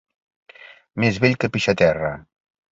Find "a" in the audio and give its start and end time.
1.79-1.81